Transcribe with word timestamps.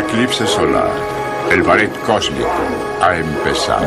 eclipse 0.00 0.46
solar, 0.46 0.90
el 1.50 1.62
ballet 1.62 1.90
cósmico 2.06 2.48
ha 3.02 3.16
empezado. 3.16 3.86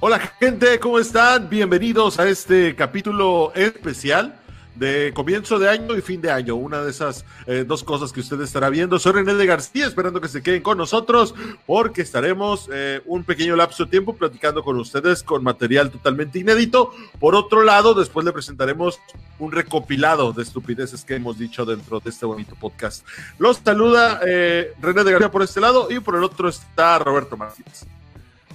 Hola 0.00 0.18
gente, 0.38 0.78
¿cómo 0.78 0.98
están? 0.98 1.48
Bienvenidos 1.48 2.20
a 2.20 2.28
este 2.28 2.76
capítulo 2.76 3.52
especial 3.54 4.38
de 4.76 5.12
comienzo 5.14 5.58
de 5.58 5.68
año 5.68 5.96
y 5.96 6.00
fin 6.00 6.20
de 6.20 6.30
año. 6.30 6.56
Una 6.56 6.82
de 6.82 6.90
esas 6.90 7.24
eh, 7.46 7.64
dos 7.66 7.84
cosas 7.84 8.12
que 8.12 8.20
usted 8.20 8.40
estará 8.40 8.70
viendo. 8.70 8.98
Soy 8.98 9.12
René 9.12 9.34
de 9.34 9.46
García, 9.46 9.86
esperando 9.86 10.20
que 10.20 10.28
se 10.28 10.42
queden 10.42 10.62
con 10.62 10.78
nosotros 10.78 11.34
porque 11.66 12.02
estaremos 12.02 12.68
eh, 12.72 13.00
un 13.06 13.24
pequeño 13.24 13.56
lapso 13.56 13.84
de 13.84 13.90
tiempo 13.90 14.14
platicando 14.14 14.62
con 14.62 14.78
ustedes 14.78 15.22
con 15.22 15.42
material 15.42 15.90
totalmente 15.90 16.38
inédito. 16.38 16.92
Por 17.18 17.34
otro 17.34 17.62
lado, 17.62 17.94
después 17.94 18.24
le 18.24 18.32
presentaremos 18.32 19.00
un 19.38 19.52
recopilado 19.52 20.32
de 20.32 20.42
estupideces 20.42 21.04
que 21.04 21.16
hemos 21.16 21.38
dicho 21.38 21.64
dentro 21.64 22.00
de 22.00 22.10
este 22.10 22.26
bonito 22.26 22.54
podcast. 22.54 23.06
Los 23.38 23.58
saluda 23.58 24.20
eh, 24.26 24.72
René 24.80 25.04
de 25.04 25.12
García 25.12 25.30
por 25.30 25.42
este 25.42 25.60
lado 25.60 25.88
y 25.90 26.00
por 26.00 26.16
el 26.16 26.24
otro 26.24 26.48
está 26.48 26.98
Roberto 26.98 27.36
Martínez. 27.36 27.84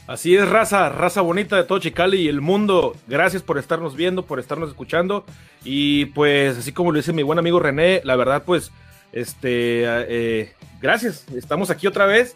Así 0.07 0.35
es, 0.35 0.47
raza, 0.49 0.89
raza 0.89 1.21
bonita 1.21 1.55
de 1.55 1.63
todo 1.63 1.79
Chicali 1.79 2.21
y 2.21 2.27
el 2.27 2.41
mundo. 2.41 2.95
Gracias 3.07 3.43
por 3.43 3.57
estarnos 3.57 3.95
viendo, 3.95 4.25
por 4.25 4.39
estarnos 4.39 4.69
escuchando. 4.69 5.25
Y 5.63 6.05
pues, 6.07 6.57
así 6.57 6.71
como 6.71 6.91
lo 6.91 6.97
dice 6.97 7.13
mi 7.13 7.23
buen 7.23 7.39
amigo 7.39 7.59
René, 7.59 8.01
la 8.03 8.15
verdad, 8.15 8.43
pues, 8.43 8.71
este, 9.13 9.83
eh, 9.85 10.53
gracias. 10.81 11.25
Estamos 11.35 11.69
aquí 11.69 11.87
otra 11.87 12.05
vez. 12.05 12.35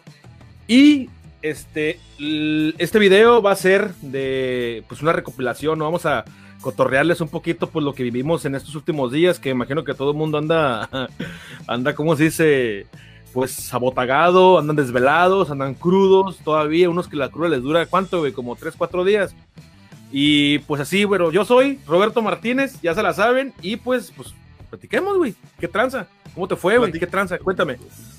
Y 0.68 1.10
este, 1.42 1.98
este 2.78 2.98
video 2.98 3.42
va 3.42 3.52
a 3.52 3.56
ser 3.56 3.94
de, 3.96 4.84
pues, 4.88 5.02
una 5.02 5.12
recopilación. 5.12 5.78
¿no? 5.78 5.84
Vamos 5.86 6.06
a 6.06 6.24
cotorrearles 6.60 7.20
un 7.20 7.28
poquito, 7.28 7.68
pues, 7.68 7.84
lo 7.84 7.94
que 7.94 8.04
vivimos 8.04 8.44
en 8.44 8.54
estos 8.54 8.74
últimos 8.76 9.12
días, 9.12 9.38
que 9.40 9.50
imagino 9.50 9.84
que 9.84 9.92
todo 9.92 10.12
el 10.12 10.16
mundo 10.16 10.38
anda, 10.38 10.88
anda, 11.66 11.94
¿cómo 11.94 12.16
se 12.16 12.24
dice? 12.24 12.86
Pues 13.36 13.74
abotagado, 13.74 14.58
andan 14.58 14.76
desvelados, 14.76 15.50
andan 15.50 15.74
crudos 15.74 16.38
todavía, 16.38 16.88
unos 16.88 17.06
que 17.06 17.16
la 17.16 17.28
cruda 17.28 17.50
les 17.50 17.60
dura, 17.60 17.84
¿cuánto, 17.84 18.20
güey? 18.20 18.32
Como 18.32 18.56
3, 18.56 18.72
4 18.78 19.04
días. 19.04 19.34
Y 20.10 20.60
pues 20.60 20.80
así, 20.80 21.04
bueno, 21.04 21.30
yo 21.30 21.44
soy 21.44 21.78
Roberto 21.86 22.22
Martínez, 22.22 22.80
ya 22.80 22.94
se 22.94 23.02
la 23.02 23.12
saben, 23.12 23.52
y 23.60 23.76
pues, 23.76 24.10
pues, 24.16 24.32
platiquemos, 24.70 25.18
güey, 25.18 25.34
¿qué 25.60 25.68
tranza? 25.68 26.06
¿Cómo 26.32 26.48
te 26.48 26.56
fue, 26.56 26.78
güey? 26.78 26.92
¿Qué 26.92 27.06
tranza? 27.06 27.36
Cuéntame. 27.36 27.76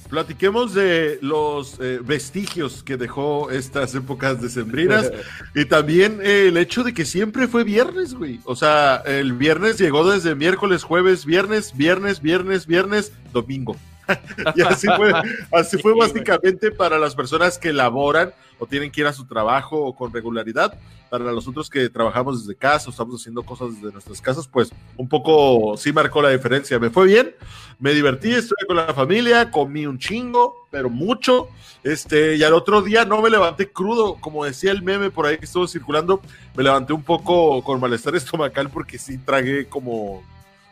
Platiquemos 0.08 0.76
de 0.76 1.18
los 1.24 1.80
eh, 1.80 2.00
vestigios 2.04 2.84
que 2.84 2.96
dejó 2.96 3.50
estas 3.50 3.96
épocas 3.96 4.40
decembrinas 4.40 5.12
y 5.56 5.66
también 5.66 6.20
eh, 6.22 6.50
el 6.50 6.58
hecho 6.58 6.84
de 6.84 6.94
que 6.94 7.06
siempre 7.06 7.48
fue 7.48 7.64
viernes, 7.64 8.14
güey. 8.14 8.40
O 8.44 8.56
sea, 8.56 8.98
el 8.98 9.34
viernes 9.34 9.80
llegó 9.80 10.08
desde 10.08 10.36
miércoles, 10.36 10.84
jueves, 10.84 11.26
viernes, 11.26 11.76
viernes, 11.76 12.22
viernes, 12.22 12.68
viernes, 12.68 13.12
domingo. 13.34 13.76
y 14.56 14.62
así 14.62 14.88
fue, 14.96 15.12
así 15.52 15.78
fue 15.78 15.94
básicamente 15.94 16.72
para 16.72 16.98
las 16.98 17.16
personas 17.16 17.58
que 17.58 17.74
laboran 17.74 18.34
o 18.60 18.66
tienen 18.66 18.92
que 18.92 19.02
ir 19.02 19.08
a 19.08 19.14
su 19.14 19.26
trabajo 19.26 19.96
con 19.96 20.14
regularidad. 20.14 20.78
Para 21.10 21.24
nosotros 21.32 21.70
que 21.70 21.90
trabajamos 21.90 22.46
desde 22.46 22.58
casa 22.58 22.88
o 22.88 22.92
estamos 22.92 23.22
haciendo 23.22 23.44
cosas 23.44 23.76
desde 23.76 23.94
nuestras 23.94 24.20
casas, 24.20 24.48
pues 24.48 24.72
un 24.98 25.08
poco 25.08 25.78
sí 25.78 25.94
marcó 25.94 26.22
la 26.22 26.30
diferencia. 26.30 26.80
Me 26.80 26.90
fue 26.90 27.06
bien, 27.06 27.34
me 27.80 27.94
divertí, 27.94 28.34
estuve 28.34 28.66
con 28.68 28.76
la 28.76 28.94
familia, 28.94 29.50
comí 29.50 29.86
un 29.86 30.00
chingo, 30.00 30.68
pero 30.70 30.90
mucho. 30.90 31.48
Este, 31.84 32.36
y 32.36 32.44
al 32.44 32.54
otro 32.54 32.82
día 32.82 33.06
no 33.06 33.22
me 33.22 33.30
levanté 33.30 33.72
crudo, 33.72 34.16
como 34.16 34.44
decía 34.44 34.72
el 34.72 34.82
meme 34.82 35.10
por 35.10 35.26
ahí 35.26 35.38
que 35.38 35.46
estuvo 35.46 35.68
circulando, 35.68 36.22
me 36.56 36.64
levanté 36.64 36.92
un 36.92 37.04
poco 37.04 37.64
con 37.64 37.80
malestar 37.80 38.16
estomacal 38.18 38.70
porque 38.70 38.98
sí 38.98 39.18
tragué 39.18 39.68
como, 39.68 40.24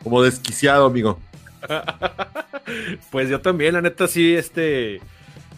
como 0.04 0.22
desquiciado, 0.22 0.86
amigo. 0.86 1.18
pues 3.12 3.30
yo 3.30 3.42
también, 3.42 3.74
la 3.74 3.82
neta, 3.82 4.08
sí, 4.08 4.36
este. 4.36 5.02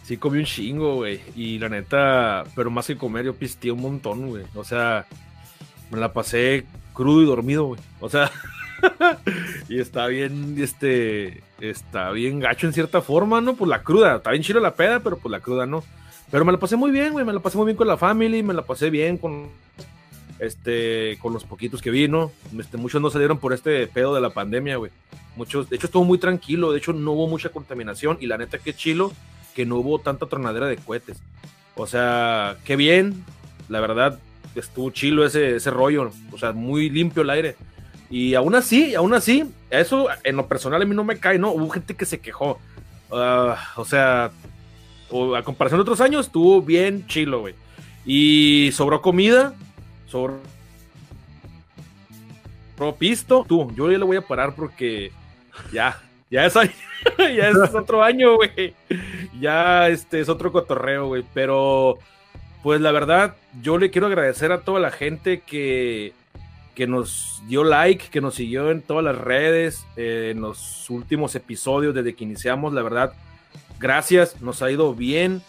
Sí 0.04 0.16
comí 0.16 0.38
un 0.38 0.44
chingo, 0.44 0.96
güey. 0.96 1.20
Y 1.36 1.58
la 1.58 1.68
neta, 1.68 2.44
pero 2.54 2.70
más 2.70 2.86
que 2.86 2.96
comer, 2.96 3.26
yo 3.26 3.34
pisteé 3.34 3.72
un 3.72 3.82
montón, 3.82 4.28
güey. 4.28 4.44
O 4.54 4.64
sea, 4.64 5.06
me 5.90 5.98
la 5.98 6.12
pasé 6.12 6.64
crudo 6.94 7.22
y 7.22 7.26
dormido, 7.26 7.64
güey. 7.64 7.80
O 8.00 8.08
sea, 8.08 8.30
y 9.68 9.78
está 9.78 10.06
bien, 10.06 10.56
este. 10.58 11.42
Está 11.60 12.10
bien 12.12 12.38
gacho 12.38 12.66
en 12.66 12.72
cierta 12.72 13.02
forma, 13.02 13.40
¿no? 13.40 13.54
Pues 13.54 13.68
la 13.68 13.82
cruda. 13.82 14.16
Está 14.16 14.30
bien 14.30 14.42
chido 14.42 14.60
la 14.60 14.74
peda, 14.74 15.00
pero 15.00 15.18
pues 15.18 15.30
la 15.30 15.40
cruda 15.40 15.66
no. 15.66 15.82
Pero 16.30 16.44
me 16.44 16.52
la 16.52 16.58
pasé 16.58 16.76
muy 16.76 16.90
bien, 16.90 17.12
güey. 17.12 17.24
Me 17.24 17.32
la 17.32 17.40
pasé 17.40 17.56
muy 17.58 17.66
bien 17.66 17.76
con 17.76 17.88
la 17.88 17.96
family, 17.96 18.42
me 18.42 18.54
la 18.54 18.62
pasé 18.62 18.90
bien 18.90 19.18
con 19.18 19.48
este, 20.38 21.18
con 21.20 21.32
los 21.32 21.44
poquitos 21.44 21.82
que 21.82 21.90
vino. 21.90 22.32
Este, 22.58 22.76
muchos 22.76 23.00
no 23.02 23.10
salieron 23.10 23.38
por 23.38 23.52
este 23.52 23.86
pedo 23.86 24.14
de 24.14 24.20
la 24.20 24.30
pandemia, 24.30 24.76
güey. 24.76 24.90
Muchos, 25.38 25.70
de 25.70 25.76
hecho, 25.76 25.86
estuvo 25.86 26.02
muy 26.02 26.18
tranquilo, 26.18 26.72
de 26.72 26.78
hecho, 26.78 26.92
no 26.92 27.12
hubo 27.12 27.28
mucha 27.28 27.50
contaminación 27.50 28.18
y 28.20 28.26
la 28.26 28.38
neta, 28.38 28.58
qué 28.58 28.74
chilo 28.74 29.12
que 29.54 29.64
no 29.64 29.76
hubo 29.76 30.00
tanta 30.00 30.26
tronadera 30.26 30.66
de 30.66 30.76
cohetes. 30.76 31.22
O 31.76 31.86
sea, 31.86 32.56
qué 32.64 32.74
bien, 32.74 33.24
la 33.68 33.78
verdad, 33.78 34.18
estuvo 34.56 34.90
chilo 34.90 35.24
ese, 35.24 35.54
ese 35.54 35.70
rollo, 35.70 36.10
o 36.32 36.38
sea, 36.38 36.50
muy 36.50 36.90
limpio 36.90 37.22
el 37.22 37.30
aire. 37.30 37.54
Y 38.10 38.34
aún 38.34 38.56
así, 38.56 38.96
aún 38.96 39.14
así, 39.14 39.44
eso 39.70 40.08
en 40.24 40.34
lo 40.34 40.48
personal 40.48 40.82
a 40.82 40.84
mí 40.84 40.96
no 40.96 41.04
me 41.04 41.20
cae, 41.20 41.38
¿no? 41.38 41.52
Hubo 41.52 41.68
gente 41.68 41.94
que 41.94 42.04
se 42.04 42.18
quejó. 42.18 42.58
Ah, 43.12 43.74
o 43.76 43.84
sea, 43.84 44.32
a 45.36 45.42
comparación 45.44 45.78
de 45.78 45.82
otros 45.82 46.00
años, 46.00 46.26
estuvo 46.26 46.62
bien 46.62 47.06
chilo, 47.06 47.42
güey. 47.42 47.54
Y 48.04 48.70
sobró 48.72 49.00
comida, 49.00 49.54
sobre 50.08 50.34
pisto. 52.98 53.44
Tú, 53.46 53.70
yo 53.76 53.88
ya 53.88 53.98
le 53.98 54.04
voy 54.04 54.16
a 54.16 54.26
parar 54.26 54.56
porque 54.56 55.12
ya, 55.72 56.00
ya 56.30 56.46
es, 56.46 56.56
otro 57.74 58.02
año, 58.02 58.36
güey. 58.36 58.74
Ya 59.40 59.88
este 59.88 60.20
es 60.20 60.28
otro 60.28 60.52
cotorreo, 60.52 61.06
güey. 61.06 61.24
Pero, 61.32 61.98
pues 62.62 62.80
la 62.80 62.92
verdad, 62.92 63.36
yo 63.62 63.78
le 63.78 63.90
quiero 63.90 64.06
agradecer 64.06 64.52
a 64.52 64.60
toda 64.60 64.80
la 64.80 64.90
gente 64.90 65.40
que, 65.40 66.12
que 66.74 66.86
nos 66.86 67.42
dio 67.46 67.64
like, 67.64 68.08
que 68.10 68.20
nos 68.20 68.34
siguió 68.34 68.70
en 68.70 68.82
todas 68.82 69.04
las 69.04 69.16
redes, 69.16 69.86
eh, 69.96 70.32
en 70.34 70.42
los 70.42 70.88
últimos 70.90 71.34
episodios 71.34 71.94
desde 71.94 72.14
que 72.14 72.24
iniciamos. 72.24 72.74
La 72.74 72.82
verdad, 72.82 73.12
gracias, 73.78 74.40
nos 74.42 74.62
ha 74.62 74.70
ido 74.70 74.94
bien, 74.94 75.42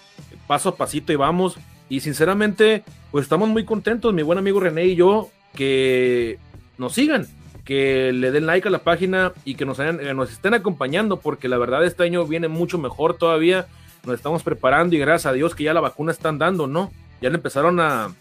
paso 0.47 0.69
a 0.69 0.75
pasito 0.75 1.11
y 1.11 1.17
vamos. 1.17 1.57
Y 1.89 2.01
sinceramente, 2.01 2.83
pues 3.11 3.23
estamos 3.23 3.49
muy 3.49 3.65
contentos, 3.65 4.13
mi 4.13 4.21
buen 4.21 4.37
amigo 4.37 4.59
René 4.59 4.85
y 4.85 4.95
yo, 4.95 5.29
que 5.55 6.37
nos 6.77 6.93
sigan, 6.93 7.27
que 7.69 8.11
le 8.11 8.31
den 8.31 8.47
like 8.47 8.67
a 8.67 8.71
la 8.71 8.79
página 8.79 9.31
y 9.45 9.53
que 9.53 9.63
nos, 9.63 9.79
hayan, 9.79 9.99
nos 10.17 10.31
estén 10.31 10.55
acompañando, 10.55 11.19
porque 11.19 11.47
la 11.47 11.59
verdad 11.59 11.85
este 11.85 12.01
año 12.01 12.25
viene 12.25 12.47
mucho 12.47 12.79
mejor 12.79 13.13
todavía. 13.13 13.67
Nos 14.07 14.15
estamos 14.15 14.41
preparando 14.41 14.95
y 14.95 14.97
gracias 14.97 15.27
a 15.27 15.33
Dios 15.33 15.53
que 15.53 15.65
ya 15.65 15.73
la 15.75 15.79
vacuna 15.79 16.11
están 16.11 16.39
dando, 16.39 16.65
¿no? 16.65 16.91
Ya 17.21 17.29
le 17.29 17.35
empezaron 17.35 17.79
a, 17.79 18.11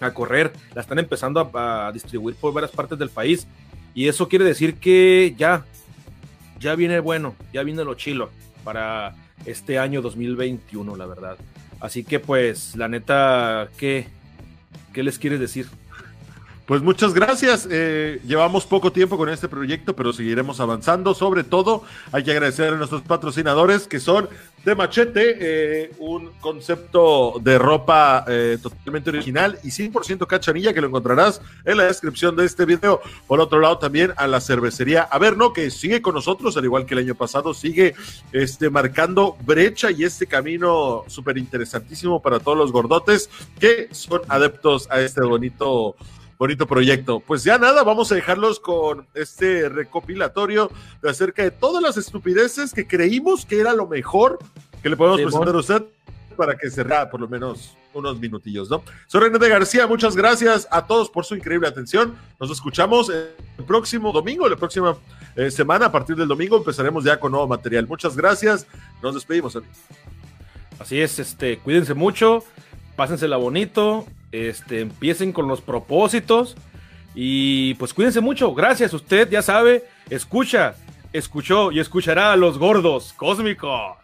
a 0.00 0.14
correr, 0.14 0.54
la 0.74 0.80
están 0.80 0.98
empezando 0.98 1.38
a, 1.38 1.88
a, 1.88 1.92
distribuir 1.92 2.34
por 2.36 2.54
varias 2.54 2.70
partes 2.70 2.98
del 2.98 3.10
país. 3.10 3.46
Y 3.92 4.08
eso 4.08 4.26
quiere 4.26 4.46
decir 4.46 4.76
que 4.76 5.34
ya, 5.36 5.66
ya 6.58 6.74
viene 6.74 6.98
bueno, 7.00 7.36
ya 7.52 7.64
viene 7.64 7.84
lo 7.84 7.92
chilo 7.92 8.30
para 8.64 9.14
este 9.44 9.78
año 9.78 10.00
2021, 10.00 10.96
la 10.96 11.04
verdad. 11.04 11.36
Así 11.78 12.04
que 12.04 12.20
pues, 12.20 12.74
la 12.74 12.88
neta, 12.88 13.68
¿qué, 13.76 14.06
qué 14.94 15.02
les 15.02 15.18
quieres 15.18 15.40
decir? 15.40 15.66
Pues 16.68 16.82
muchas 16.82 17.14
gracias. 17.14 17.66
Eh, 17.70 18.20
llevamos 18.26 18.66
poco 18.66 18.92
tiempo 18.92 19.16
con 19.16 19.30
este 19.30 19.48
proyecto, 19.48 19.96
pero 19.96 20.12
seguiremos 20.12 20.60
avanzando. 20.60 21.14
Sobre 21.14 21.42
todo, 21.42 21.82
hay 22.12 22.24
que 22.24 22.32
agradecer 22.32 22.74
a 22.74 22.76
nuestros 22.76 23.00
patrocinadores 23.00 23.88
que 23.88 23.98
son 23.98 24.28
de 24.66 24.74
Machete, 24.74 25.36
eh, 25.40 25.92
un 25.98 26.30
concepto 26.40 27.40
de 27.40 27.58
ropa 27.58 28.22
eh, 28.28 28.58
totalmente 28.62 29.08
original 29.08 29.58
y 29.64 29.68
100% 29.68 30.26
cachanilla 30.26 30.74
que 30.74 30.82
lo 30.82 30.88
encontrarás 30.88 31.40
en 31.64 31.78
la 31.78 31.84
descripción 31.84 32.36
de 32.36 32.44
este 32.44 32.66
video. 32.66 33.00
Por 33.26 33.40
otro 33.40 33.60
lado, 33.60 33.78
también 33.78 34.12
a 34.18 34.26
la 34.26 34.42
cervecería 34.42 35.04
Averno, 35.04 35.54
que 35.54 35.70
sigue 35.70 36.02
con 36.02 36.16
nosotros, 36.16 36.54
al 36.58 36.66
igual 36.66 36.84
que 36.84 36.92
el 36.92 37.00
año 37.00 37.14
pasado, 37.14 37.54
sigue 37.54 37.94
este, 38.32 38.68
marcando 38.68 39.38
brecha 39.46 39.90
y 39.90 40.04
este 40.04 40.26
camino 40.26 41.04
súper 41.06 41.38
interesantísimo 41.38 42.20
para 42.20 42.40
todos 42.40 42.58
los 42.58 42.72
gordotes 42.72 43.30
que 43.58 43.88
son 43.92 44.20
adeptos 44.28 44.86
a 44.90 45.00
este 45.00 45.22
bonito 45.22 45.96
bonito 46.38 46.66
proyecto. 46.66 47.20
Pues 47.20 47.42
ya 47.44 47.58
nada, 47.58 47.82
vamos 47.82 48.12
a 48.12 48.14
dejarlos 48.14 48.60
con 48.60 49.06
este 49.14 49.68
recopilatorio 49.68 50.70
de 51.02 51.10
acerca 51.10 51.42
de 51.42 51.50
todas 51.50 51.82
las 51.82 51.96
estupideces 51.96 52.72
que 52.72 52.86
creímos 52.86 53.44
que 53.44 53.60
era 53.60 53.74
lo 53.74 53.86
mejor 53.86 54.38
que 54.82 54.88
le 54.88 54.96
podemos 54.96 55.20
presentar 55.20 55.54
a 55.54 55.58
usted 55.58 55.84
para 56.36 56.56
que 56.56 56.70
cerrara 56.70 57.10
por 57.10 57.20
lo 57.20 57.28
menos 57.28 57.76
unos 57.92 58.20
minutillos, 58.20 58.70
¿no? 58.70 58.84
Soy 59.08 59.22
René 59.22 59.40
de 59.40 59.48
García, 59.48 59.88
muchas 59.88 60.14
gracias 60.14 60.68
a 60.70 60.86
todos 60.86 61.10
por 61.10 61.24
su 61.24 61.34
increíble 61.34 61.66
atención. 61.66 62.16
Nos 62.38 62.52
escuchamos 62.52 63.10
el 63.10 63.64
próximo 63.66 64.12
domingo, 64.12 64.48
la 64.48 64.54
próxima 64.54 64.96
eh, 65.34 65.50
semana, 65.50 65.86
a 65.86 65.92
partir 65.92 66.14
del 66.14 66.28
domingo 66.28 66.58
empezaremos 66.58 67.02
ya 67.02 67.18
con 67.18 67.32
nuevo 67.32 67.48
material. 67.48 67.88
Muchas 67.88 68.16
gracias, 68.16 68.68
nos 69.02 69.14
despedimos. 69.14 69.58
Así 70.78 71.00
es, 71.00 71.18
este, 71.18 71.58
cuídense 71.58 71.94
mucho, 71.94 72.44
pásensela 72.94 73.36
bonito, 73.36 74.06
este, 74.32 74.80
empiecen 74.80 75.32
con 75.32 75.48
los 75.48 75.60
propósitos 75.60 76.56
y 77.14 77.74
pues 77.74 77.94
cuídense 77.94 78.20
mucho. 78.20 78.54
Gracias, 78.54 78.92
usted 78.94 79.28
ya 79.28 79.42
sabe, 79.42 79.84
escucha, 80.10 80.74
escuchó 81.12 81.72
y 81.72 81.80
escuchará 81.80 82.32
a 82.32 82.36
los 82.36 82.58
gordos 82.58 83.12
cósmicos. 83.14 83.96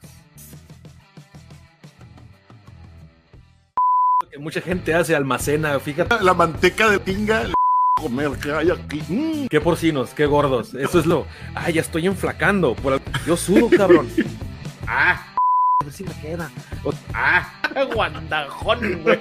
Que 4.31 4.39
mucha 4.39 4.61
gente 4.61 4.95
hace 4.95 5.15
almacena, 5.15 5.79
fíjate. 5.79 6.17
La 6.25 6.35
manteca 6.35 6.91
de 6.91 6.99
pinga, 6.99 7.51
comer 8.01 8.33
que 8.33 8.51
hay 8.51 8.71
aquí. 8.71 9.01
Mm, 9.09 9.47
qué 9.47 9.61
porcinos, 9.61 10.11
qué 10.11 10.27
gordos. 10.27 10.75
Eso 10.75 10.99
es 10.99 11.07
lo. 11.07 11.27
Ah, 11.55 11.71
ya 11.71 11.83
estoy 11.83 12.07
enflacando. 12.07 12.75
Por... 12.75 13.01
Yo 13.27 13.37
sudo, 13.37 13.71
cabrón. 13.71 14.09
ah. 14.89 15.34
A 15.81 15.85
ver 15.85 15.93
si 15.93 16.05
me 16.05 16.13
queda. 16.21 16.51
O... 16.85 16.93
Ah, 17.13 17.53
guandajón, 17.95 19.03
güey. 19.03 19.19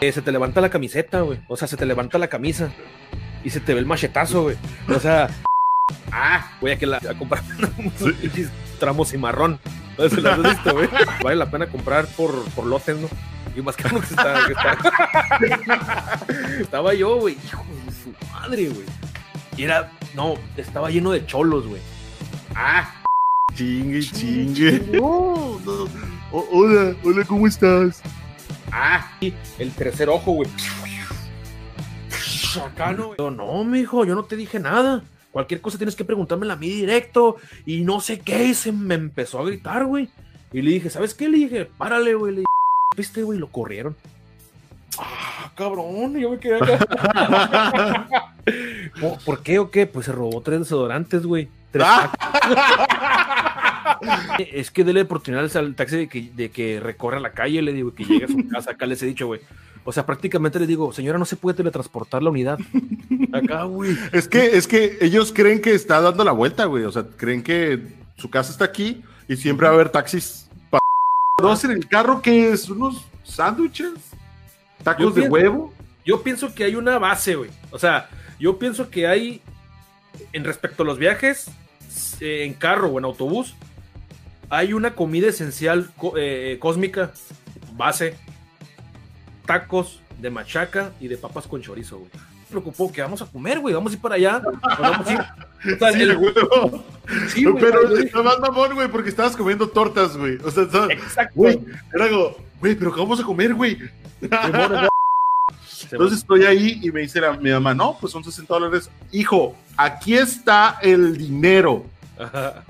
Eh, 0.00 0.12
se 0.12 0.22
te 0.22 0.32
levanta 0.32 0.60
la 0.60 0.70
camiseta, 0.70 1.20
güey. 1.20 1.40
O 1.48 1.56
sea, 1.56 1.68
se 1.68 1.76
te 1.76 1.86
levanta 1.86 2.18
la 2.18 2.28
camisa. 2.28 2.70
Y 3.44 3.50
se 3.50 3.60
te 3.60 3.74
ve 3.74 3.80
el 3.80 3.86
machetazo, 3.86 4.42
güey. 4.44 4.56
O 4.88 4.98
sea. 4.98 5.28
Ah, 6.14 6.52
voy 6.60 6.70
a, 6.70 6.78
que 6.78 6.86
la, 6.86 6.98
a 6.98 7.14
comprar 7.18 7.42
sí. 7.96 8.48
tramos 8.78 9.12
y 9.14 9.18
marrón. 9.18 9.58
¿Se 9.96 10.20
las 10.20 10.38
has 10.38 10.42
visto, 10.42 10.74
güey? 10.74 10.88
Vale 11.24 11.36
la 11.36 11.50
pena 11.50 11.66
comprar 11.66 12.06
por, 12.06 12.44
por 12.50 12.66
lotes, 12.66 12.96
¿no? 12.98 13.08
Y 13.56 13.62
más 13.62 13.76
que, 13.76 13.84
que, 13.88 13.96
está, 13.96 14.46
que 15.38 15.46
está... 15.46 16.20
estaba 16.60 16.92
yo, 16.94 17.16
güey, 17.16 17.36
hijo 17.44 17.64
de 17.86 17.92
su 17.92 18.32
madre, 18.32 18.68
güey. 18.68 18.86
Y 19.56 19.64
era, 19.64 19.90
no, 20.14 20.34
estaba 20.56 20.90
lleno 20.90 21.10
de 21.12 21.24
cholos, 21.26 21.66
güey. 21.66 21.80
Ah, 22.54 23.01
chingue, 23.54 24.00
chingue. 24.02 24.80
No, 24.92 25.60
no. 25.64 25.88
Oh, 26.32 26.46
hola, 26.50 26.96
hola, 27.04 27.24
¿cómo 27.26 27.46
estás? 27.46 28.00
Ah, 28.70 29.12
y 29.20 29.34
el 29.58 29.70
tercer 29.72 30.08
ojo, 30.08 30.32
güey. 30.32 30.48
Acá 32.64 32.92
no, 32.92 33.14
no, 33.18 33.30
no, 33.30 33.64
mijo, 33.64 34.04
yo 34.04 34.14
no 34.14 34.24
te 34.24 34.36
dije 34.36 34.58
nada. 34.58 35.02
Cualquier 35.30 35.60
cosa 35.60 35.78
tienes 35.78 35.96
que 35.96 36.04
preguntármela 36.04 36.54
a 36.54 36.56
mí 36.56 36.68
directo. 36.68 37.36
Y 37.66 37.82
no 37.82 38.00
sé 38.00 38.20
qué, 38.20 38.44
y 38.44 38.54
se 38.54 38.72
me 38.72 38.94
empezó 38.94 39.40
a 39.40 39.44
gritar, 39.44 39.86
güey. 39.86 40.08
Y 40.52 40.62
le 40.62 40.70
dije, 40.72 40.90
¿sabes 40.90 41.14
qué? 41.14 41.28
Le 41.28 41.38
dije, 41.38 41.64
párale, 41.64 42.14
güey. 42.14 42.32
Le 42.32 42.40
dije, 42.40 42.46
¿Viste, 42.96 43.22
güey? 43.22 43.38
Lo 43.38 43.48
corrieron. 43.48 43.96
Ah, 44.98 45.50
cabrón, 45.54 46.14
yo 46.18 46.30
me 46.30 46.38
quedé 46.38 46.56
acá. 46.56 48.18
¿Por, 49.00 49.18
¿Por, 49.24 49.42
qué 49.42 49.58
o 49.58 49.70
qué? 49.70 49.86
Pues 49.86 50.06
se 50.06 50.12
robó 50.12 50.42
tres 50.42 50.60
desodorantes, 50.60 51.24
güey. 51.24 51.48
Tres 51.72 51.86
es 54.52 54.70
que 54.70 54.84
dele 54.84 55.02
oportunidades 55.02 55.56
al 55.56 55.74
taxi 55.74 55.96
de 55.96 56.08
que, 56.08 56.30
de 56.34 56.50
que 56.50 56.80
recorra 56.80 57.18
la 57.18 57.32
calle, 57.32 57.62
le 57.62 57.72
digo, 57.72 57.94
que 57.94 58.04
llegue 58.04 58.26
a 58.26 58.28
su 58.28 58.48
casa. 58.50 58.72
Acá 58.72 58.86
les 58.86 59.02
he 59.02 59.06
dicho, 59.06 59.26
güey. 59.26 59.40
O 59.84 59.92
sea, 59.92 60.06
prácticamente 60.06 60.60
le 60.60 60.66
digo, 60.66 60.92
señora, 60.92 61.18
no 61.18 61.24
se 61.24 61.36
puede 61.36 61.56
teletransportar 61.56 62.22
la 62.22 62.30
unidad. 62.30 62.58
Acá, 63.32 63.64
güey. 63.64 63.96
Es 64.12 64.28
que, 64.28 64.56
es 64.56 64.68
que 64.68 64.98
ellos 65.00 65.32
creen 65.34 65.60
que 65.60 65.74
está 65.74 66.00
dando 66.00 66.22
la 66.24 66.32
vuelta, 66.32 66.66
güey. 66.66 66.84
O 66.84 66.92
sea, 66.92 67.04
creen 67.16 67.42
que 67.42 67.80
su 68.16 68.30
casa 68.30 68.52
está 68.52 68.64
aquí 68.64 69.02
y 69.28 69.36
siempre 69.36 69.66
va 69.66 69.72
a 69.72 69.74
haber 69.74 69.88
taxis 69.88 70.48
dos 71.38 71.64
en 71.64 71.72
el 71.72 71.88
carro 71.88 72.22
que 72.22 72.52
es 72.52 72.68
unos 72.70 73.04
sándwiches, 73.24 73.92
tacos 74.84 75.14
de 75.14 75.28
huevo. 75.28 75.72
Yo 76.04 76.22
pienso 76.22 76.54
que 76.54 76.64
hay 76.64 76.74
una 76.76 76.98
base, 76.98 77.34
güey. 77.34 77.50
O 77.70 77.78
sea, 77.78 78.08
yo 78.38 78.58
pienso 78.58 78.90
que 78.90 79.06
hay, 79.06 79.40
en 80.32 80.44
respecto 80.44 80.82
a 80.82 80.86
los 80.86 80.98
viajes, 80.98 81.50
en 82.20 82.54
carro 82.54 82.88
o 82.88 82.98
en 82.98 83.04
autobús, 83.04 83.54
hay 84.50 84.72
una 84.72 84.94
comida 84.94 85.28
esencial 85.28 85.90
eh, 86.16 86.56
cósmica, 86.60 87.12
base, 87.74 88.16
tacos 89.46 90.00
de 90.20 90.30
machaca 90.30 90.92
y 91.00 91.08
de 91.08 91.16
papas 91.16 91.46
con 91.46 91.62
chorizo, 91.62 91.98
güey 91.98 92.10
preocupó 92.52 92.92
que 92.92 93.02
vamos 93.02 93.20
a 93.20 93.26
comer, 93.26 93.58
güey, 93.58 93.74
vamos 93.74 93.92
a 93.92 93.94
ir 93.96 94.00
para 94.00 94.14
allá. 94.14 94.40
Vamos 94.78 95.06
a 95.08 95.12
ir. 95.12 95.20
O 95.74 95.78
sea, 95.78 95.92
sí, 95.92 96.02
el... 96.02 96.16
huevo. 96.16 96.84
Sí, 97.28 97.44
güey, 97.44 97.64
pero 97.64 97.96
está 97.96 98.22
más 98.22 98.38
mamón, 98.38 98.74
güey, 98.74 98.88
porque 98.88 99.08
estabas 99.08 99.36
comiendo 99.36 99.68
tortas, 99.68 100.16
güey. 100.16 100.38
O 100.44 100.50
sea. 100.50 100.64
Exacto. 100.90 101.32
Güey, 101.34 101.58
era 101.92 102.08
como, 102.08 102.36
güey, 102.60 102.74
pero 102.76 102.92
¿qué 102.92 103.00
vamos 103.00 103.20
a 103.20 103.24
comer, 103.24 103.54
güey? 103.54 103.78
Entonces 105.92 106.18
estoy 106.18 106.44
ahí 106.44 106.80
y 106.82 106.90
me 106.90 107.00
dice 107.00 107.20
la, 107.20 107.32
mi 107.34 107.50
mamá, 107.50 107.74
no, 107.74 107.96
pues 108.00 108.12
son 108.12 108.24
60 108.24 108.52
dólares. 108.52 108.90
Hijo, 109.12 109.54
aquí 109.76 110.14
está 110.14 110.78
el 110.82 111.16
dinero. 111.16 111.84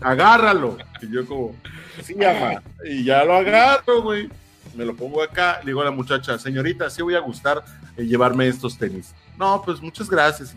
Agárralo. 0.01 0.77
Y 1.01 1.13
yo 1.13 1.27
como, 1.27 1.55
sí, 2.03 2.15
mamá. 2.15 2.63
Y 2.85 3.05
ya 3.05 3.25
lo 3.25 3.37
agarro, 3.37 4.03
güey. 4.03 4.29
Me 4.75 4.85
lo 4.85 4.97
pongo 4.97 5.23
acá. 5.23 5.61
Le 5.61 5.67
digo 5.67 5.83
a 5.83 5.85
la 5.85 5.91
muchacha, 5.91 6.39
señorita, 6.39 6.91
sí 6.91 7.03
voy 7.03 7.15
a 7.15 7.21
gustar 7.21 7.65
eh, 7.97 8.05
llevarme 8.05 8.49
estos 8.49 8.77
tenis. 8.77 9.15
No, 9.39 9.63
pues 9.65 9.81
muchas 9.81 10.09
gracias. 10.09 10.55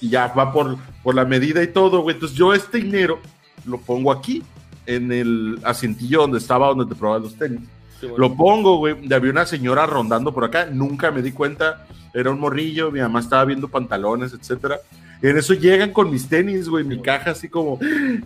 Y 0.00 0.10
ya 0.10 0.28
va 0.28 0.52
por, 0.52 0.76
por 1.02 1.14
la 1.14 1.24
medida 1.24 1.62
y 1.62 1.68
todo, 1.68 2.00
güey. 2.00 2.14
Entonces 2.14 2.36
yo 2.36 2.54
este 2.54 2.78
dinero 2.78 3.20
lo 3.64 3.78
pongo 3.78 4.12
aquí, 4.12 4.42
en 4.86 5.10
el 5.10 5.58
asientillo 5.64 6.20
donde 6.20 6.38
estaba, 6.38 6.68
donde 6.68 6.86
te 6.86 6.94
probaba 6.94 7.20
los 7.20 7.36
tenis. 7.36 7.60
Bueno. 8.00 8.18
Lo 8.18 8.34
pongo, 8.34 8.78
güey. 8.78 8.94
Había 9.12 9.30
una 9.30 9.46
señora 9.46 9.86
rondando 9.86 10.32
por 10.32 10.44
acá. 10.44 10.66
Nunca 10.66 11.10
me 11.10 11.22
di 11.22 11.32
cuenta. 11.32 11.86
Era 12.12 12.30
un 12.30 12.40
morrillo. 12.40 12.90
Mi 12.90 13.00
mamá 13.00 13.20
estaba 13.20 13.44
viendo 13.44 13.68
pantalones, 13.68 14.32
etcétera. 14.32 14.78
En 15.24 15.38
eso 15.38 15.54
llegan 15.54 15.90
con 15.90 16.10
mis 16.10 16.28
tenis, 16.28 16.68
güey, 16.68 16.84
mi 16.84 17.00
caja 17.00 17.30
así 17.30 17.48
como, 17.48 17.78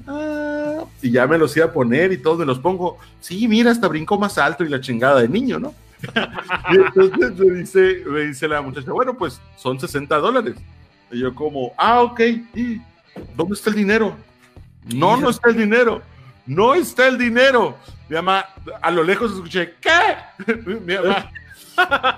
ah, 0.08 0.82
y 1.00 1.12
ya 1.12 1.28
me 1.28 1.38
los 1.38 1.56
iba 1.56 1.66
a 1.66 1.72
poner 1.72 2.10
y 2.10 2.18
todos 2.18 2.40
me 2.40 2.44
los 2.44 2.58
pongo. 2.58 2.98
Sí, 3.20 3.46
mira, 3.46 3.70
hasta 3.70 3.86
brinco 3.86 4.18
más 4.18 4.36
alto 4.36 4.64
y 4.64 4.68
la 4.68 4.80
chingada 4.80 5.20
de 5.20 5.28
niño, 5.28 5.60
¿no? 5.60 5.74
y 6.72 6.76
entonces 6.76 7.38
me 7.38 7.54
dice, 7.54 8.02
me 8.04 8.20
dice 8.22 8.48
la 8.48 8.62
muchacha, 8.62 8.90
bueno, 8.90 9.16
pues 9.16 9.40
son 9.56 9.78
60 9.78 10.16
dólares. 10.16 10.56
Y 11.12 11.20
yo 11.20 11.32
como, 11.36 11.72
ah, 11.78 12.02
ok, 12.02 12.20
¿dónde 13.36 13.54
está 13.54 13.70
el 13.70 13.76
dinero? 13.76 14.16
No, 14.92 15.16
no 15.16 15.30
está 15.30 15.50
el 15.50 15.56
dinero. 15.56 16.02
No 16.48 16.74
está 16.74 17.06
el 17.06 17.18
dinero. 17.18 17.76
Mi 18.08 18.16
mamá, 18.16 18.46
a 18.80 18.90
lo 18.90 19.04
lejos 19.04 19.32
escuché, 19.32 19.74
¿qué? 19.82 20.54
Mi 20.64 20.94
mamá, 20.94 21.30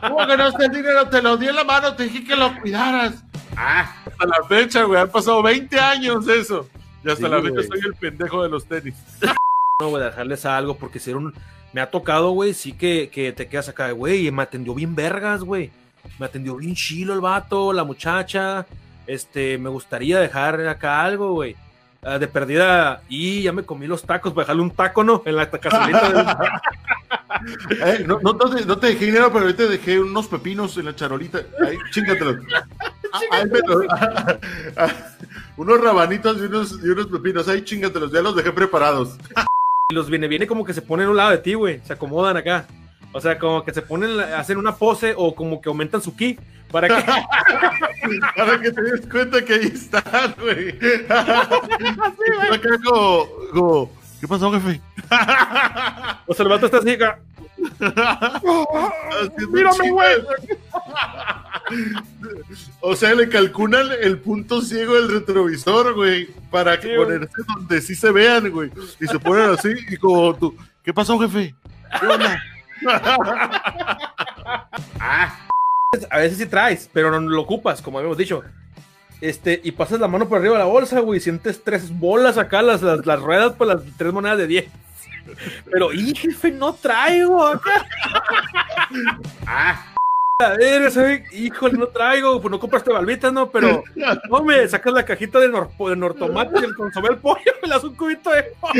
¿cómo 0.03 0.25
que 0.25 0.37
no 0.37 0.49
está 0.49 0.67
el 0.67 0.71
dinero? 0.71 1.09
Te 1.09 1.21
lo 1.21 1.37
di 1.37 1.49
en 1.49 1.57
la 1.57 1.65
mano, 1.65 1.95
te 1.95 2.05
dije 2.05 2.23
que 2.23 2.37
lo 2.37 2.59
cuidaras. 2.61 3.25
Ah, 3.57 3.93
hasta 4.07 4.27
la 4.27 4.47
fecha, 4.49 4.85
güey, 4.85 5.01
han 5.01 5.11
pasado 5.11 5.43
20 5.43 5.79
años 5.81 6.29
eso. 6.29 6.69
Y 7.05 7.11
hasta 7.11 7.27
sí, 7.27 7.33
la 7.33 7.43
fecha 7.43 7.67
soy 7.67 7.81
el 7.85 7.95
pendejo 7.95 8.43
de 8.45 8.49
los 8.49 8.65
tenis. 8.65 8.95
No, 9.81 9.89
voy 9.89 10.03
a 10.03 10.11
dejarles 10.11 10.45
algo 10.45 10.77
porque 10.77 10.99
si 10.99 11.09
era 11.09 11.19
un... 11.19 11.33
me 11.73 11.81
ha 11.81 11.91
tocado, 11.91 12.33
güey, 12.33 12.53
sí 12.53 12.75
que, 12.75 13.09
que 13.11 13.33
te 13.33 13.49
quedas 13.49 13.71
acá, 13.71 13.91
güey, 13.93 14.27
y 14.27 14.31
me 14.31 14.43
atendió 14.43 14.75
bien 14.75 14.95
vergas, 14.95 15.43
güey. 15.43 15.71
Me 16.19 16.27
atendió 16.27 16.57
bien 16.57 16.75
chilo 16.75 17.15
el 17.15 17.23
vato, 17.23 17.73
la 17.73 17.83
muchacha. 17.83 18.67
Este, 19.07 19.57
me 19.57 19.71
gustaría 19.71 20.21
dejar 20.21 20.61
acá 20.69 21.03
algo, 21.03 21.33
güey. 21.33 21.57
Uh, 22.03 22.19
de 22.19 22.29
perdida, 22.29 23.03
y 23.11 23.43
ya 23.43 23.53
me 23.53 23.63
comí 23.63 23.87
los 23.87 24.05
tacos, 24.05 24.33
para 24.33 24.45
dejarle 24.45 24.63
un 24.63 24.71
taco, 24.71 25.05
¿no? 25.05 25.23
En 25.27 25.37
la 25.37 25.51
casolita. 25.51 26.09
Del... 26.09 26.27
eh, 27.85 28.05
no, 28.07 28.21
no, 28.23 28.35
te, 28.35 28.65
no, 28.65 28.79
te, 28.79 28.87
dejé 28.87 29.05
dinero, 29.05 29.31
pero 29.31 29.45
ahorita 29.45 29.67
dejé 29.67 30.01
unos 30.01 30.27
pepinos 30.27 30.79
en 30.79 30.87
la 30.87 30.97
charolita. 30.97 31.41
Ahí, 31.63 31.77
chingatelos. 31.91 32.37
Me 33.33 33.61
los, 33.67 33.85
unos 35.59 35.81
rabanitos 35.81 36.39
y 36.39 36.45
unos, 36.45 36.83
y 36.83 36.89
unos 36.89 37.07
pepinos. 37.09 37.49
Ahí 37.49 37.65
chingatelos, 37.65 38.11
ya 38.11 38.23
los 38.23 38.35
dejé 38.35 38.53
preparados. 38.53 39.19
Y 39.91 39.95
los 39.95 40.09
viene, 40.09 40.27
viene 40.27 40.47
como 40.47 40.65
que 40.65 40.73
se 40.73 40.81
ponen 40.81 41.09
a 41.09 41.11
un 41.11 41.19
lado 41.19 41.33
de 41.33 41.39
ti, 41.39 41.53
güey. 41.53 41.83
Se 41.85 41.93
acomodan 41.93 42.39
acá. 42.39 42.67
O 43.13 43.21
sea, 43.21 43.39
como 43.39 43.65
que 43.65 43.75
se 43.75 43.83
ponen, 43.83 44.21
hacen 44.21 44.57
una 44.57 44.77
pose 44.77 45.15
o 45.17 45.35
como 45.35 45.61
que 45.61 45.69
aumentan 45.69 46.01
su 46.01 46.15
ki 46.15 46.39
para 46.71 46.89
que. 46.89 46.95
para 48.37 48.61
que 48.61 48.71
te 48.71 48.83
des 48.83 49.07
cuenta 49.07 49.45
que 49.45 49.55
ahí 49.55 49.67
están, 49.67 50.35
güey. 50.41 50.73
sí, 50.73 50.87
acá 52.53 52.69
como, 52.85 53.27
como, 53.53 53.91
¿qué 54.21 54.29
pasó, 54.29 54.53
jefe? 54.53 54.81
o 56.27 56.35
sea, 56.35 56.45
el 56.45 56.49
vato 56.49 56.67
está 56.67 56.79
así 56.79 56.91
acá. 56.91 57.19
Mírame, 59.51 59.91
güey. 59.91 60.17
O 62.81 62.97
sea, 62.97 63.15
le 63.15 63.29
calculan 63.29 63.89
el 64.01 64.19
punto 64.19 64.63
ciego 64.63 64.95
del 64.95 65.11
retrovisor, 65.11 65.95
güey, 65.95 66.29
para 66.51 66.81
sí, 66.81 66.89
ponerse 66.97 67.29
güey. 67.37 67.47
donde 67.57 67.81
sí 67.81 67.95
se 67.95 68.11
vean, 68.11 68.51
güey. 68.51 68.71
Y 69.01 69.07
se 69.07 69.19
ponen 69.19 69.51
así 69.51 69.69
y 69.89 69.97
como 69.97 70.35
tú, 70.35 70.57
¿qué 70.85 70.95
pasó, 70.95 71.19
jefe? 71.19 71.55
¿Qué 72.01 72.07
onda? 72.07 72.43
Ah. 75.01 75.47
A 76.11 76.19
veces 76.19 76.39
sí 76.39 76.47
traes, 76.47 76.89
pero 76.93 77.11
no 77.11 77.29
lo 77.29 77.43
ocupas, 77.43 77.83
como 77.83 77.99
habíamos 77.99 78.19
dicho. 78.19 78.43
Este, 79.21 79.61
y 79.63 79.73
pasas 79.73 80.01
la 80.01 80.09
mano 80.09 80.29
por 80.29 80.39
arriba 80.39 80.55
de 80.55 80.61
la 80.61 80.67
bolsa, 80.67 81.01
güey, 81.01 81.21
sientes 81.21 81.63
tres 81.63 81.97
bolas 81.99 82.39
acá, 82.39 82.63
las, 82.63 82.81
las, 82.81 83.05
las 83.05 83.21
ruedas 83.21 83.53
por 83.53 83.67
las 83.67 83.83
tres 83.99 84.13
monedas 84.13 84.39
de 84.39 84.47
10. 84.47 84.71
Pero, 85.71 85.93
y 85.93 86.15
jefe, 86.15 86.51
no 86.51 86.75
traigo 86.75 87.47
acá. 87.47 87.87
ah. 89.47 89.87
A 90.41 90.57
ver, 90.57 90.83
ese, 90.83 91.25
híjole, 91.33 91.77
no 91.77 91.89
traigo, 91.89 92.41
pues 92.41 92.51
no 92.51 92.59
compraste 92.59 92.91
balbitas, 92.91 93.31
¿no? 93.31 93.51
Pero, 93.51 93.85
no 94.31 94.43
me 94.43 94.67
sacas 94.69 94.95
la 94.95 95.05
cajita 95.05 95.39
de, 95.39 95.49
nor 95.49 95.69
de 95.77 95.97
nortomate 95.97 96.61
y 96.61 96.65
el 96.65 96.75
consomé 96.75 97.09
el 97.09 97.19
pollo, 97.19 97.53
me 97.63 97.69
das 97.69 97.85
un 97.85 97.95
cubito 97.95 98.31
de 98.31 98.45
pollo. 98.59 98.73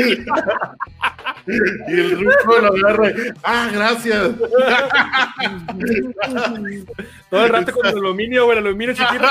Y 1.47 1.99
el 1.99 2.11
ruco 2.19 2.59
lo 2.59 2.73
agarra. 2.75 3.11
Ah, 3.43 3.69
gracias. 3.71 4.31
Todo 7.29 7.45
el 7.45 7.49
rato 7.49 7.71
con 7.71 7.85
el 7.85 7.97
aluminio, 7.97 8.45
güey, 8.45 8.57
el 8.57 8.65
aluminio 8.65 8.95
chiquito. 8.95 9.25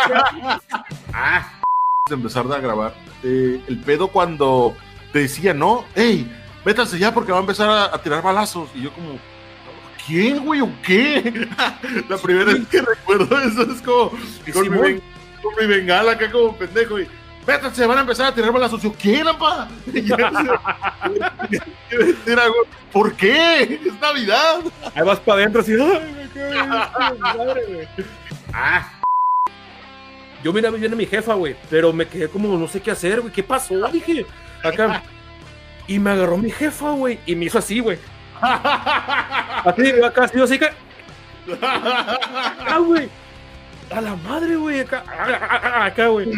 ah, 1.12 1.60
de 2.08 2.14
empezar 2.14 2.50
a 2.52 2.58
grabar. 2.58 2.94
Eh, 3.22 3.60
el 3.68 3.80
pedo 3.80 4.08
cuando 4.08 4.74
te 5.12 5.20
decía, 5.20 5.54
no, 5.54 5.84
hey, 5.94 6.30
métase 6.64 6.98
ya 6.98 7.12
porque 7.12 7.32
va 7.32 7.38
a 7.38 7.42
empezar 7.42 7.68
a, 7.68 7.94
a 7.94 8.02
tirar 8.02 8.22
balazos. 8.22 8.68
Y 8.74 8.82
yo 8.82 8.92
como, 8.92 9.18
¿quién, 10.06 10.44
güey, 10.44 10.60
o 10.60 10.70
qué? 10.82 11.48
La 12.08 12.16
primera 12.18 12.52
vez 12.52 12.66
que 12.68 12.82
recuerdo 12.82 13.38
eso 13.40 13.62
es 13.62 13.80
como 13.82 14.10
con 14.52 14.70
mi, 14.70 15.00
con 15.42 15.54
mi 15.58 15.66
bengala 15.66 16.12
acá 16.12 16.30
como 16.30 16.56
pendejo 16.56 17.00
y 17.00 17.08
métanse, 17.50 17.86
van 17.86 17.98
a 17.98 18.00
empezar 18.02 18.26
a 18.26 18.34
tirar 18.34 18.52
balazos. 18.52 18.82
Yo, 18.82 18.92
¿qué, 18.96 19.24
lampa? 19.24 19.68
¿Por 22.92 23.14
qué? 23.14 23.80
Es 23.84 24.00
Navidad. 24.00 24.60
Ahí 24.94 25.04
vas 25.04 25.18
para 25.20 25.40
adentro 25.40 25.60
así. 25.60 25.72
Ay, 25.72 26.28
me 26.34 26.54
madre, 27.18 27.62
güey. 27.68 27.88
Ah, 28.52 28.92
Yo 30.42 30.52
miraba 30.52 30.76
bien 30.76 30.92
a 30.92 30.96
mi 30.96 31.06
jefa, 31.06 31.34
güey, 31.34 31.56
pero 31.68 31.92
me 31.92 32.06
quedé 32.06 32.28
como 32.28 32.56
no 32.56 32.68
sé 32.68 32.80
qué 32.80 32.92
hacer, 32.92 33.20
güey. 33.20 33.32
¿Qué 33.32 33.42
pasó? 33.42 33.88
Dije, 33.88 34.24
acá. 34.62 35.02
Y 35.86 35.98
me 35.98 36.10
agarró 36.10 36.38
mi 36.38 36.50
jefa, 36.50 36.90
güey, 36.92 37.18
y 37.26 37.34
me 37.34 37.46
hizo 37.46 37.58
así, 37.58 37.80
güey. 37.80 37.98
Así, 38.40 39.90
acá, 40.02 40.24
así, 40.24 40.40
así 40.40 40.58
que. 40.58 40.70
Ah, 41.60 42.78
güey. 42.78 43.10
A 43.90 44.00
la 44.00 44.16
madre, 44.16 44.56
güey, 44.56 44.80
acá. 44.80 45.04
Acá, 45.84 46.06
güey. 46.08 46.30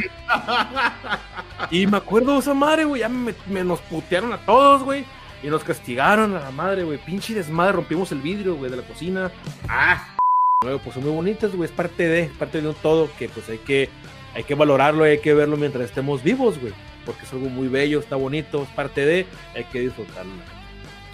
Y 1.70 1.86
me 1.86 1.98
acuerdo 1.98 2.32
de 2.34 2.38
esa 2.38 2.54
madre, 2.54 2.84
güey. 2.84 3.00
Ya 3.00 3.08
me, 3.08 3.34
nos 3.64 3.80
putearon 3.80 4.32
a 4.32 4.38
todos, 4.38 4.82
güey. 4.82 5.04
Y 5.42 5.48
nos 5.48 5.62
castigaron 5.64 6.34
a 6.36 6.40
la 6.40 6.50
madre, 6.50 6.84
güey. 6.84 6.98
Pinche 6.98 7.34
desmadre, 7.34 7.72
rompimos 7.72 8.10
el 8.12 8.20
vidrio, 8.20 8.54
güey, 8.56 8.70
de 8.70 8.76
la 8.78 8.82
cocina. 8.82 9.30
ah. 9.68 10.08
Luego, 10.64 10.78
pues 10.78 10.94
son 10.94 11.02
muy 11.02 11.12
bonitas, 11.12 11.54
güey. 11.54 11.68
Es 11.68 11.74
parte 11.74 12.06
de, 12.06 12.26
parte 12.38 12.62
de 12.62 12.68
un 12.68 12.74
todo 12.74 13.10
que 13.18 13.28
pues 13.28 13.48
hay 13.48 13.58
que, 13.58 13.90
hay 14.32 14.44
que 14.44 14.54
valorarlo, 14.54 15.02
hay 15.02 15.18
que 15.18 15.34
verlo 15.34 15.56
mientras 15.56 15.84
estemos 15.86 16.22
vivos, 16.22 16.60
güey. 16.60 16.72
Porque 17.04 17.24
es 17.24 17.32
algo 17.32 17.48
muy 17.48 17.66
bello, 17.66 17.98
está 17.98 18.14
bonito, 18.14 18.62
es 18.62 18.68
parte 18.68 19.04
de, 19.04 19.26
hay 19.56 19.64
que 19.64 19.80
disfrutarlo. 19.80 20.30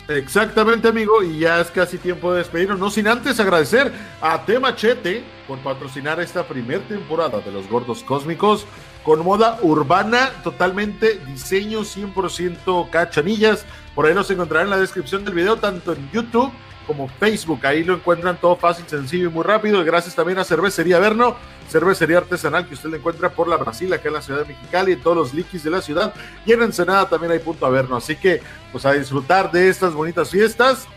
Exactamente, 0.09 0.89
amigo, 0.89 1.23
y 1.23 1.41
ya 1.41 1.61
es 1.61 1.71
casi 1.71 1.99
tiempo 1.99 2.33
de 2.33 2.39
despedirnos, 2.39 2.79
no 2.79 2.89
sin 2.89 3.07
antes 3.09 3.39
agradecer 3.41 3.93
a 4.23 4.43
Temachete 4.43 5.23
por 5.47 5.59
patrocinar 5.59 6.19
esta 6.19 6.49
primera 6.49 6.83
temporada 6.85 7.41
de 7.41 7.53
Los 7.53 7.69
Gordos 7.69 8.03
Cósmicos 8.03 8.65
con 9.05 9.23
moda 9.23 9.59
urbana, 9.61 10.31
totalmente 10.43 11.21
diseño 11.27 11.81
100% 11.81 12.89
cachanillas. 12.89 13.67
Por 13.95 14.07
ahí 14.07 14.15
nos 14.15 14.31
encontrarán 14.31 14.69
en 14.69 14.71
la 14.71 14.79
descripción 14.79 15.27
del 15.27 15.35
video, 15.35 15.57
tanto 15.57 15.93
en 15.93 16.11
YouTube 16.11 16.53
como 16.89 17.07
Facebook. 17.07 17.65
Ahí 17.67 17.85
lo 17.85 17.95
encuentran 17.95 18.41
todo 18.41 18.57
fácil, 18.57 18.87
sencillo 18.89 19.29
y 19.29 19.33
muy 19.33 19.45
rápido. 19.45 19.81
Y 19.81 19.85
gracias 19.85 20.17
también 20.17 20.39
a 20.39 20.45
Cervecería 20.45 20.99
Verno, 20.99 21.37
cervecería 21.69 22.17
artesanal 22.17 22.67
que 22.67 22.75
usted 22.75 22.89
le 22.89 22.97
encuentra 22.97 23.29
por 23.29 23.47
la 23.47 23.59
Brasil, 23.59 23.93
acá 23.93 24.09
en 24.09 24.15
la 24.15 24.23
ciudad 24.23 24.41
de 24.41 24.47
Mexicali, 24.47 24.93
en 24.93 25.03
todos 25.03 25.17
los 25.17 25.35
liquis 25.35 25.63
de 25.63 25.71
la 25.71 25.83
ciudad. 25.83 26.15
Y 26.47 26.53
en 26.53 26.63
Ensenada 26.63 27.09
también 27.09 27.31
hay 27.31 27.39
punto 27.39 27.67
a 27.67 27.71
verno. 27.71 27.97
Así 27.97 28.17
que, 28.17 28.43
pues 28.73 28.87
a 28.87 28.93
disfrutar 28.93 29.53
de 29.53 29.69
estas 29.69 29.93
bonitas 29.93 30.31
fiestas. 30.31 30.89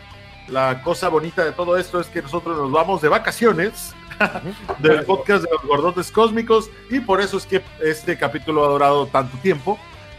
La 0.48 0.82
cosa 0.82 1.08
bonita 1.08 1.44
de 1.44 1.52
todo 1.52 1.76
esto 1.76 2.00
es 2.00 2.08
que 2.08 2.22
nosotros 2.22 2.56
nos 2.56 2.72
vamos 2.72 3.00
de 3.00 3.08
vacaciones 3.08 3.94
del 4.80 5.04
podcast 5.04 5.44
de 5.44 5.50
los 5.52 5.62
gordotes 5.62 6.10
cósmicos 6.10 6.68
y 6.90 7.00
por 7.00 7.20
eso 7.20 7.36
es 7.36 7.46
que 7.46 7.62
este 7.80 8.18
capítulo 8.18 8.64
ha 8.64 8.68
durado 8.68 9.06
tanto 9.06 9.36
tiempo, 9.38 9.78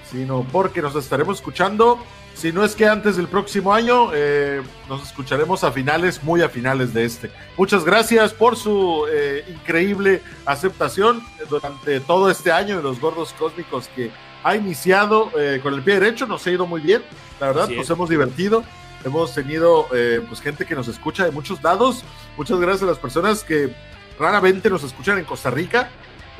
sino 0.09 0.45
porque 0.51 0.81
nos 0.81 0.95
estaremos 0.95 1.37
escuchando, 1.37 1.99
si 2.33 2.51
no 2.51 2.63
es 2.65 2.75
que 2.75 2.87
antes 2.87 3.15
del 3.15 3.27
próximo 3.27 3.73
año, 3.73 4.09
eh, 4.13 4.61
nos 4.89 5.03
escucharemos 5.03 5.63
a 5.63 5.71
finales, 5.71 6.23
muy 6.23 6.41
a 6.41 6.49
finales 6.49 6.93
de 6.93 7.05
este. 7.05 7.31
Muchas 7.57 7.85
gracias 7.85 8.33
por 8.33 8.55
su 8.55 9.05
eh, 9.11 9.45
increíble 9.47 10.21
aceptación 10.45 11.23
durante 11.49 11.99
todo 11.99 12.29
este 12.29 12.51
año 12.51 12.77
de 12.77 12.83
los 12.83 12.99
gordos 12.99 13.33
cósmicos 13.33 13.87
que 13.95 14.11
ha 14.43 14.55
iniciado 14.55 15.31
eh, 15.37 15.59
con 15.63 15.73
el 15.73 15.83
pie 15.83 15.99
derecho, 15.99 16.25
nos 16.25 16.45
ha 16.45 16.51
ido 16.51 16.65
muy 16.65 16.81
bien, 16.81 17.01
la 17.39 17.47
verdad, 17.47 17.69
nos 17.69 17.89
hemos 17.89 18.09
divertido. 18.09 18.63
Hemos 19.05 19.33
tenido 19.33 19.87
pues 20.29 20.39
gente 20.39 20.65
que 20.65 20.75
nos 20.75 20.87
escucha 20.87 21.25
de 21.25 21.31
muchos 21.31 21.61
lados. 21.61 22.05
Muchas 22.37 22.57
gracias 22.57 22.83
a 22.83 22.85
las 22.85 22.99
personas 22.99 23.43
que 23.43 23.75
raramente 24.17 24.69
nos 24.69 24.81
escuchan 24.81 25.17
en 25.17 25.25
Costa 25.25 25.49
Rica. 25.49 25.89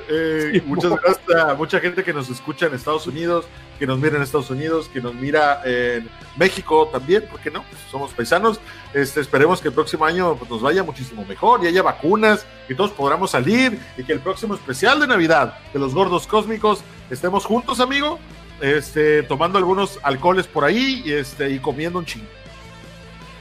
Eh, 0.10 0.62
muchas 0.66 0.92
gracias 0.92 1.40
a 1.40 1.54
mucha 1.54 1.80
gente 1.80 2.04
que 2.04 2.14
nos 2.14 2.30
escucha 2.30 2.66
en 2.66 2.74
Estados 2.74 3.08
Unidos, 3.08 3.46
que 3.80 3.88
nos 3.88 4.00
mira 4.00 4.18
en 4.18 4.24
Estados 4.24 4.50
Unidos, 4.50 4.90
que 4.92 5.00
nos 5.00 5.14
mira 5.14 5.62
en 5.66 6.10
México 6.36 6.90
también, 6.92 7.26
¿por 7.30 7.40
qué 7.40 7.50
no? 7.50 7.64
Pues 7.64 7.82
somos 7.90 8.12
paisanos. 8.14 8.60
Este, 8.94 9.22
esperemos 9.22 9.62
que 9.62 9.70
el 9.70 9.74
próximo 9.74 10.06
año 10.06 10.36
pues, 10.36 10.50
nos 10.50 10.62
vaya 10.62 10.84
muchísimo 10.84 11.26
mejor 11.26 11.64
y 11.64 11.68
haya 11.68 11.82
vacunas, 11.82 12.46
que 12.68 12.76
todos 12.76 12.92
podamos 12.92 13.32
salir 13.32 13.80
y 13.98 14.04
que 14.04 14.14
el 14.14 14.20
próximo 14.20 14.56
especial 14.56 15.00
de 15.00 15.08
Navidad 15.08 15.58
de 15.72 15.80
los 15.80 15.94
gordos 15.94 16.28
cósmicos 16.28 16.82
estemos 17.10 17.46
juntos, 17.46 17.80
amigo, 17.80 18.20
este, 18.62 19.24
tomando 19.24 19.58
algunos 19.58 20.00
alcoholes 20.04 20.48
por 20.48 20.64
ahí 20.66 21.02
y, 21.06 21.14
este, 21.14 21.50
y 21.50 21.60
comiendo 21.60 22.00
un 22.00 22.06
chingo. 22.06 22.28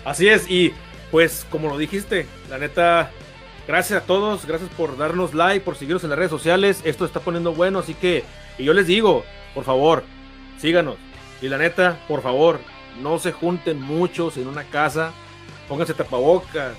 Así 0.04 0.28
es, 0.28 0.50
y 0.50 0.72
pues 1.10 1.46
como 1.50 1.68
lo 1.68 1.78
dijiste, 1.78 2.26
la 2.48 2.58
neta, 2.58 3.10
gracias 3.66 4.02
a 4.02 4.06
todos, 4.06 4.46
gracias 4.46 4.70
por 4.70 4.96
darnos 4.96 5.34
like, 5.34 5.64
por 5.64 5.76
seguirnos 5.76 6.04
en 6.04 6.10
las 6.10 6.18
redes 6.18 6.30
sociales, 6.30 6.80
esto 6.84 7.04
está 7.04 7.20
poniendo 7.20 7.52
bueno, 7.52 7.78
así 7.78 7.94
que, 7.94 8.24
y 8.58 8.64
yo 8.64 8.72
les 8.72 8.86
digo, 8.86 9.24
por 9.54 9.64
favor, 9.64 10.04
síganos, 10.58 10.96
y 11.40 11.48
la 11.48 11.58
neta, 11.58 11.98
por 12.08 12.22
favor, 12.22 12.60
no 13.00 13.18
se 13.18 13.32
junten 13.32 13.80
muchos 13.80 14.36
en 14.36 14.46
una 14.46 14.64
casa, 14.64 15.12
pónganse 15.68 15.94
tapabocas, 15.94 16.76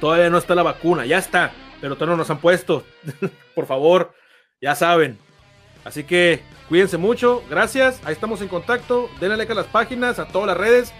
todavía 0.00 0.30
no 0.30 0.38
está 0.38 0.54
la 0.54 0.62
vacuna, 0.62 1.06
ya 1.06 1.18
está, 1.18 1.52
pero 1.80 1.94
todavía 1.94 2.12
no 2.12 2.18
nos 2.18 2.30
han 2.30 2.38
puesto, 2.38 2.84
por 3.54 3.66
favor, 3.66 4.14
ya 4.60 4.74
saben, 4.74 5.18
así 5.84 6.04
que 6.04 6.42
cuídense 6.68 6.96
mucho, 6.96 7.42
gracias, 7.48 8.00
ahí 8.04 8.12
estamos 8.12 8.40
en 8.40 8.48
contacto, 8.48 9.08
denle 9.20 9.36
like 9.36 9.52
a 9.52 9.56
las 9.56 9.66
páginas, 9.66 10.18
a 10.18 10.26
todas 10.28 10.46
las 10.48 10.56
redes, 10.56 10.92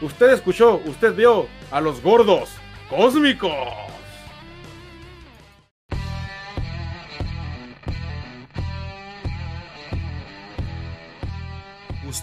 Usted 0.00 0.30
escuchó, 0.32 0.80
usted 0.86 1.14
vio 1.14 1.46
a 1.70 1.80
los 1.80 2.02
gordos 2.02 2.50
cósmicos. 2.90 3.52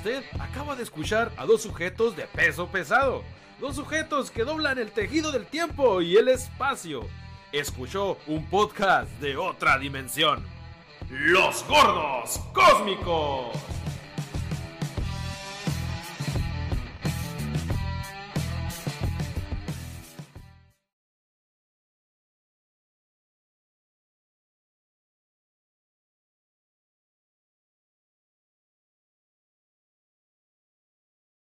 Usted 0.03 0.23
acaba 0.39 0.75
de 0.75 0.81
escuchar 0.81 1.31
a 1.37 1.45
dos 1.45 1.61
sujetos 1.61 2.15
de 2.15 2.23
peso 2.23 2.67
pesado. 2.69 3.21
Dos 3.59 3.75
sujetos 3.75 4.31
que 4.31 4.43
doblan 4.43 4.79
el 4.79 4.91
tejido 4.91 5.31
del 5.31 5.45
tiempo 5.45 6.01
y 6.01 6.17
el 6.17 6.27
espacio. 6.27 7.05
Escuchó 7.51 8.17
un 8.25 8.49
podcast 8.49 9.07
de 9.19 9.37
otra 9.37 9.77
dimensión. 9.77 10.43
Los 11.07 11.63
gordos 11.67 12.39
cósmicos. 12.51 13.55